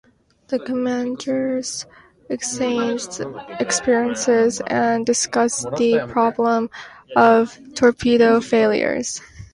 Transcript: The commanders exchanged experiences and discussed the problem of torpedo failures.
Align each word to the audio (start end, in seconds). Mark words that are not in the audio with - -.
The 0.47 0.57
commanders 0.57 1.85
exchanged 2.27 3.21
experiences 3.59 4.59
and 4.65 5.05
discussed 5.05 5.67
the 5.77 6.07
problem 6.11 6.71
of 7.15 7.59
torpedo 7.75 8.39
failures. 8.41 9.21